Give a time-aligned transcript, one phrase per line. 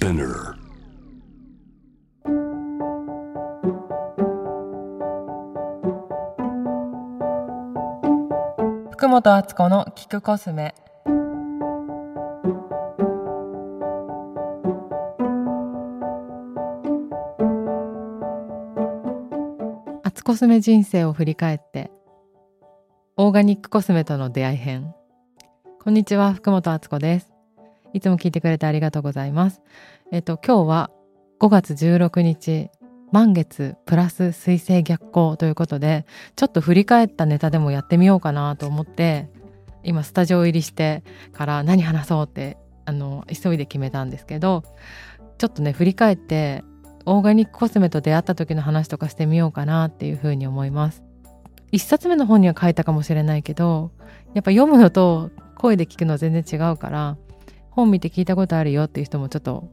[0.00, 0.54] Spinner.
[8.92, 10.74] 福本敦子の聞くコスメ
[20.02, 21.90] 敦コスメ人生を振り返って
[23.18, 24.94] オーガニックコスメとの出会い編。
[25.78, 27.40] こんにちは福本敦子です。
[27.92, 29.60] いつも聞いてくれてありがとうございます
[30.12, 30.90] えっと今日は
[31.38, 32.68] 5月16日
[33.12, 39.30] 満月プラス水星逆行ということでちょっと振り返ったネタでもやってみようかなと思って
[39.84, 44.64] 今スタジオ入りしてから何話そうってあの急いで決めたんですけど
[45.38, 46.64] ちょっとね振り返って
[47.06, 51.02] オーガニックコスメと出会った時の話とかしてみようかなっていうふうに思います。
[51.72, 53.92] 一冊目の本には書いたかもしれないけど
[54.34, 57.16] やっぱ読むのと声で聞くの全然違うから
[57.70, 59.70] 本見て聞いたことあるよっていう人もちょっと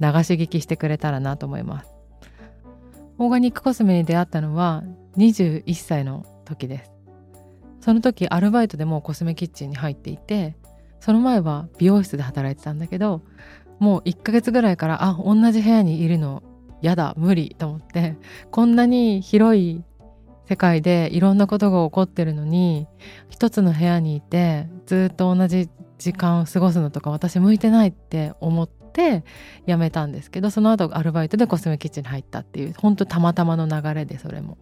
[0.00, 1.92] 流し聞きしてくれたらなと思います。
[3.18, 4.84] オーガニックコスメに出会ったのは
[5.16, 6.98] 21歳の時です。
[7.80, 10.56] その時アルバイトでもコスメキッチンに入っていて
[11.00, 13.22] その前は美容室で働いてたんだけど
[13.78, 16.42] もう1ヶ月ぐらいからあ同じ部屋にいるの
[16.82, 18.16] やだ無理と思って
[18.50, 19.82] こんなに広い
[20.48, 22.86] 世界でいろんなことが起こってるのに
[23.28, 25.68] 一つの部屋にいてずっと同じ
[25.98, 28.68] 時間を過ごすのとか私向いてないって思っ
[28.98, 29.24] て
[29.66, 34.58] 辞めたんですけどその後アルバイトでコスメキッチンに入ったっていう本当たまたまの流れでそれも。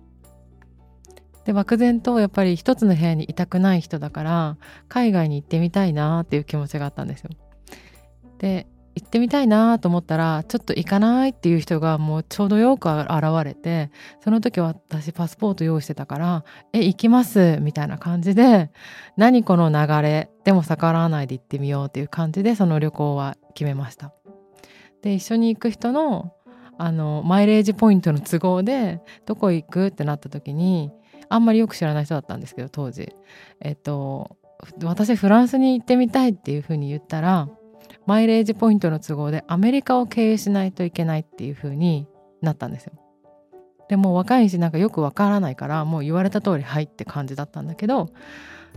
[1.47, 4.57] で漠然とやっぱり一つの部屋にいたくない人だから
[4.89, 7.31] 海外に行ってみたいなっていう気持ちがあったんですよ。
[8.39, 13.11] で行ってみたいなと思ったらちょっと行かないっていう人がもうちょうどよく現
[13.45, 13.91] れて
[14.25, 18.71] その時私パスポート用意してたから「え行きます」みたいな感じで
[19.17, 24.13] 何この流れでも逆らわないで行ってみようっていう感じでその旅行は決めました。
[25.03, 26.33] で一緒に行く人の
[26.79, 30.91] あのマイレージポイントの都合でどこ行くってなった時に
[31.31, 33.15] あんまりよく知らない人だったんですけど当時
[33.61, 34.37] えっと
[34.83, 37.49] 私フランスに行ってみたいっていうふうに言ったら
[38.05, 42.07] マイレージポイントの都合でアメリカを経由しないといけないっていう風に
[42.41, 42.93] なったんですよ。
[43.89, 48.11] でも若いしなんかよくわからないからもう言われた通りはいって感じだったんだけど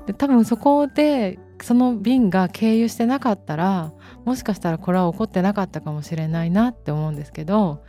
[0.06, 3.94] で多分そこでその便が経由してなかったら
[4.26, 7.84] もしかしたらこれは起こってなかったかもしれないなって思うんですけど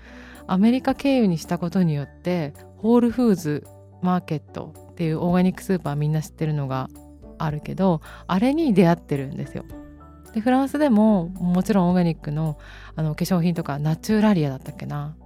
[0.47, 3.65] アメリカ経由にしたことによってホールフーズ
[4.03, 6.89] マーケットっていうオーガニックスーパーみんな知ってるのが
[7.39, 9.65] あるけどあれに出会ってるんですよ。
[10.35, 12.59] でフランスでももちろんオーガニックの
[12.95, 15.17] あの化粧品とかナチュラリアだったっけな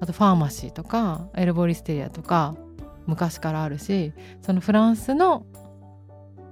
[0.00, 2.56] あとファーマシーとかエルボリステリアとか
[3.06, 4.12] 昔からあるし
[4.42, 5.46] そのフランスの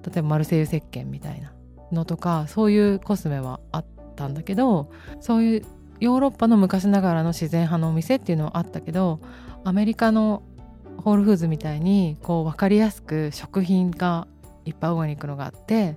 [0.06, 1.52] 例えばマルセイユ石鹸みたいな
[1.92, 3.86] のとかそういうコスメはあっ
[4.16, 4.90] たんだけど
[5.20, 5.62] そういう
[6.00, 9.20] ヨーロッパの昔ながらの自然派のお店っていうのはあったけど
[9.64, 10.42] アメリカの
[10.98, 14.26] ホールフーズみたいにこう分かりやすく食品が
[14.64, 15.96] いっぱいオーガニックのがあって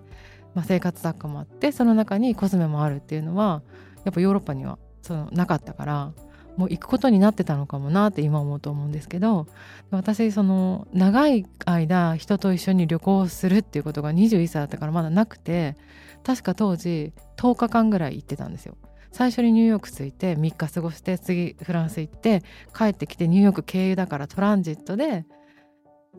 [0.55, 3.61] まあ、生活雑貨もあってその中にコスメもあるっていうのは
[4.03, 6.11] やっぱヨーロッパにはそのなかったから
[6.59, 9.47] もう行くことになってたのかもなって今思うと思うんですけど
[9.91, 15.77] 私その長い間人と一緒に旅行するっていうことが21歳だったからまだなくて
[16.21, 18.75] 確か当時10日間ぐらい行ってたんですよ。
[19.13, 22.43] 最初にニューヨーク着いて3日過ごして次フランス行って
[22.77, 25.25] 帰ってきてニューヨーク経由だからトランジットで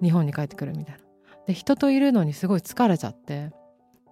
[0.02, 1.00] 日本に帰ってくるみたいな。
[1.48, 3.50] で人といるのにすごい疲れちゃって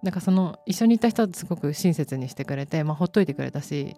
[0.03, 3.95] なんかその一緒にいた人はすごく親切にしてくれて、まあ、ほっといてくれたし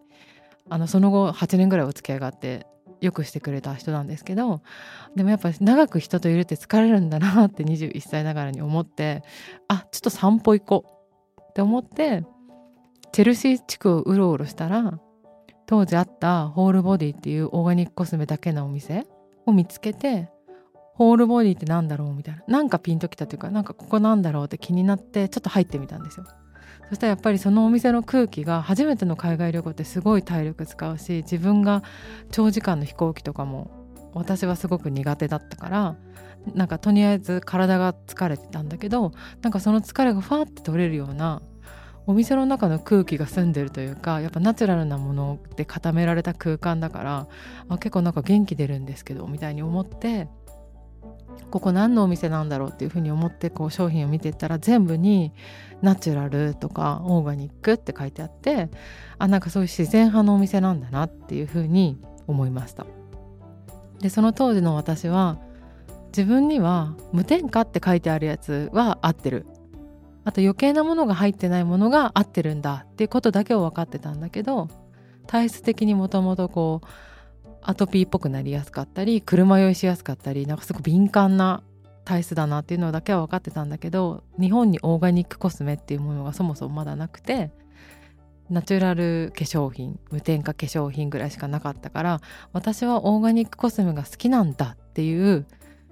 [0.69, 2.65] あのその後8年ぐらいお付き合いがあって
[3.01, 4.61] よくしてくれた人なんですけど
[5.15, 9.23] でもやっぱ長く人といるって疲れるんだなって21歳ながらに思って
[9.67, 10.85] あちょっと散歩行こ
[11.37, 12.23] うって思って
[13.11, 14.99] チェルシー地区をうろうろしたら
[15.65, 19.05] 当時あったホールボディっていうオーガニックコスメだけのお店
[19.45, 20.29] を見つけて
[20.93, 26.25] ホールボディってなんだろうみたいななんかピンときたというかなんかここなんだろうって気になってちょっと入ってみたんですよ。
[26.89, 31.83] そしたらやっぱりそのお店の空気が初めての海外旅行ってすごい体力使うし自分が
[32.31, 33.71] 長時間の飛行機とかも
[34.13, 35.95] 私はすごく苦手だったから
[36.53, 41.41] なんかとりあえず体が疲れてたんだけどなんかその疲れがファーって取れるような
[42.07, 47.27] お店の中の空気が澄んでるというかやっぱナチュラルなもので固められた空間だから
[47.69, 50.27] あ結構なんか元気出るんですけどみたいに思って
[51.49, 55.33] ここ何のお店なんだろうっていうふうに思ってこう商品を見ていったら全部に
[55.81, 58.69] ナチュラルとかオーガニックって書いてあって
[59.17, 62.85] あなんかそういう自然派のお店なんだなっていうふうに思いました。
[63.99, 65.39] でその当時の私は
[66.07, 69.45] 自分には無添加って書いてあるやつは合ってる。
[70.23, 74.67] あと余計なものが入ってないものが合ってるんだっていうことだけを分かってたんだけど
[75.25, 76.87] 体質的にもともとこう
[77.63, 81.63] アトピーっぽくなりやすかったり車酔いしやすかったりなんかすごく敏感な
[82.05, 87.51] 体質だなっていうのだけは分かってたんだけど日本にオーガニックコスメっていうものがそもそもまだなくて
[88.49, 92.21] ナチュラル化粧品無添加化粧品ぐらいしかなかったから
[92.51, 95.45] 私はオーガニックコスメが好きなんだっていう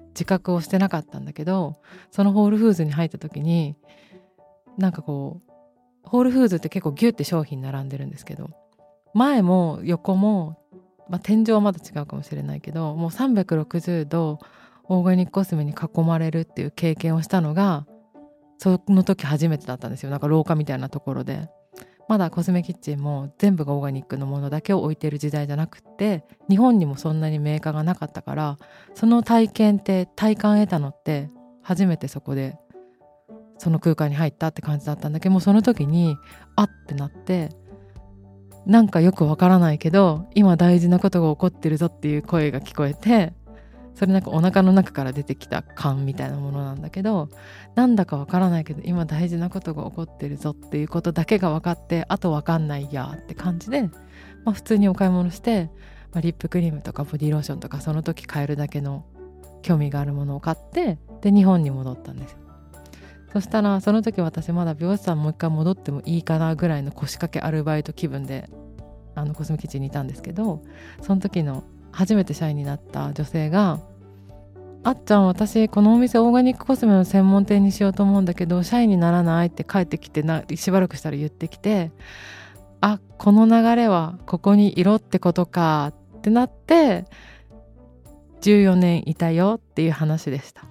[0.09, 1.77] 自覚をしてなかったんだけど
[2.11, 3.75] そのホールフーズに入った時に
[4.77, 5.51] なんかこう
[6.03, 8.49] ホールフーズって結構ギュッて商品並んでるんですけど
[9.13, 10.57] 前も横も、
[11.09, 14.39] まあ、天井はまだ違うかもしれないけどもう360度
[14.85, 17.85] オーガニックコスメに囲まれるっていう経験をしたのが
[18.57, 20.09] その時初めてだったんですよ。
[20.09, 21.49] なんか廊下みたいなところで。
[22.09, 28.57] まだコスメキッチンも全部がオーガニックのものだけを置いてる時代じゃなくって日本にもそんなにメーカーがなかったから
[28.95, 31.29] その体験って体感得たのって
[31.61, 32.57] 初めてそこで
[33.59, 36.17] その空間に入ったって感じだったんだけどもうその時に
[36.55, 37.49] あってなって
[38.69, 43.33] なんかよくわからないけど今大事なことが起こってるぞっていう声が聞こえて
[43.95, 47.29] それなんかお腹の中から出てきた感みたいなものなんだけど
[47.73, 53.81] なんだかわからないけど今大事なことが起こってるぞっていうことだけが分かってあと分かんないやって感じで、
[54.45, 55.71] まあ、普通にお買い物して、
[56.11, 59.03] まあ、リップクリームとかボディローションとかその時買えるだけの
[59.63, 62.37] 興味があるものを買ってで日本に戻ったんですよ。
[63.33, 68.49] そしたらその時私まだ美容師さんもう一回戻ってもいいかなぐらいの腰掛けアルバイト気分で
[69.19, 70.61] あのコスメキッチンにいたんですけど
[71.01, 73.79] その時の初めて社員になった女性が
[74.83, 81.91] あっちゃん私このお店オーガニックコスメの専門店にしようと思うんだけど社員にならないって帰ってきてなしばらくしたら言ってきて
[82.81, 87.05] あこの流れはここにいろってことかってなって
[88.41, 90.63] 14年いたよっていう話でした。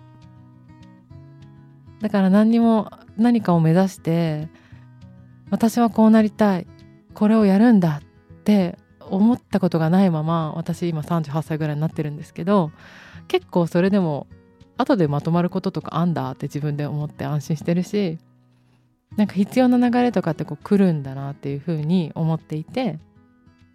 [2.00, 4.49] だから何にも何かを目指して
[5.50, 6.67] 私はこうなりたい。
[7.15, 8.00] これをやるんだ
[8.49, 12.73] って思ったことがないまま私今38歳ぐらいになってるんですけど
[13.29, 14.27] 結構それでも
[14.79, 18.19] 後でまとまることとかあんだって自分で思って安心してるし
[19.17, 22.99] なんか必要な流れとかってこう来るんだなっていうふうに思っていて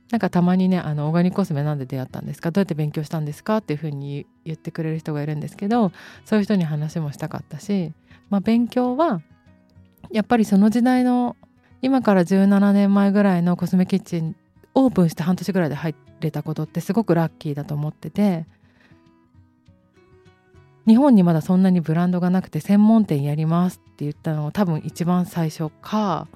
[0.10, 2.50] なんかたまにねあのオーガニックコスメなんで出会ったんですか？
[2.50, 3.58] どうやって勉強したんですか？
[3.58, 5.92] っていうふうに言ってくれる人がいるんですけど
[6.25, 7.94] そういう人に話もしたかったし、
[8.30, 9.22] まあ、勉強は
[10.12, 11.36] やっぱりその時代の
[11.81, 14.36] 今から17年前ぐらいのコスメキッチン
[14.75, 18.46] オープンして半年ぐらいで入れたことってすごくラッキーだと思ってて
[20.88, 26.28] 日本にまだそんなにブランドがなくて専門店やりますって言ったのが多分一番最初か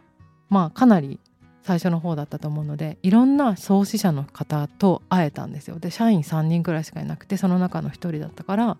[0.49, 1.19] まあかなり
[1.63, 5.79] 最初の方だったと思うのでいろんな創始者の方と会えたんですよ。
[5.79, 8.77] で社員3人くらいしかいなくてその中の1人だったから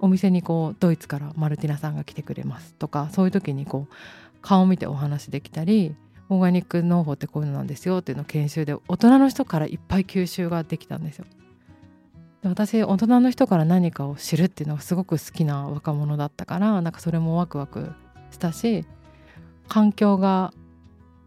[0.00, 3.94] お店にこうドイツからマルティナさんが来てくれますとかそういう時にこう
[4.40, 5.94] 顔見てお話できたり
[6.32, 11.26] オーガニック農法ってこういうのなんですよっていうのを研修で大人の人からいっぱい吸収ができたんですよ。
[12.42, 17.92] で私大人の人から何かを知るっていうのがすごく好きな若者だったからなんかそれもワクワク
[18.30, 18.84] したし
[19.68, 20.52] 環境が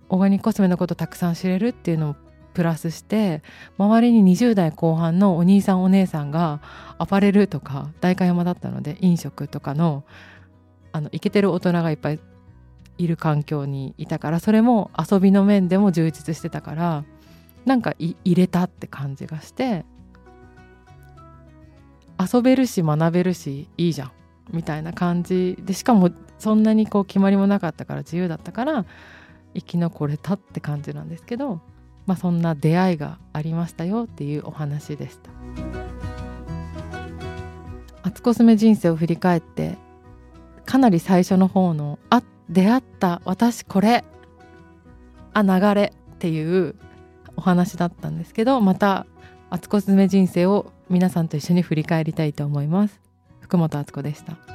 [0.10, 2.16] オーガニックコスメのことたくさん知れるっていうのを
[2.54, 3.44] プラスして
[3.78, 6.62] 周りに20代後半のお兄さんお姉さんが
[6.98, 10.04] アパレルとか代官山だったので飲食とかの
[10.92, 12.20] あのイケてる大人がいっぱい
[12.98, 17.04] いる環境にいたからそれも遊びの面でも充実してたから
[17.66, 19.86] なんか入れたって感じがして
[22.20, 24.12] 遊べるし学べるしいいじゃん
[24.52, 28.86] みたいな感じでしかもそんなにこう決まりもなかったから自由だったから
[29.54, 31.62] 生き残れたって感じなんですけど、
[32.06, 35.32] まあ、そんな出会いがありましたよっていうお話でした。
[38.04, 39.78] アツコスメ人生を振り返って
[40.66, 44.04] かなり最初の方の「あ出会った私これ
[45.34, 46.76] あ流れ」っていう
[47.36, 49.06] お話だったんですけどまた
[49.50, 53.02] アツコスメ人生を皆さんと一緒に振り返りたいと思います。
[53.40, 54.55] 福本敦子でした。